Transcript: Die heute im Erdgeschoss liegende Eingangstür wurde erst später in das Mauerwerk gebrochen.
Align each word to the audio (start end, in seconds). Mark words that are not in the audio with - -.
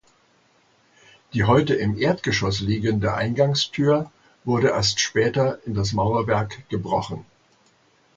Die 1.33 1.43
heute 1.43 1.75
im 1.75 1.95
Erdgeschoss 1.95 2.59
liegende 2.59 3.13
Eingangstür 3.13 4.11
wurde 4.43 4.69
erst 4.69 4.99
später 4.99 5.59
in 5.67 5.75
das 5.75 5.93
Mauerwerk 5.93 6.67
gebrochen. 6.69 7.23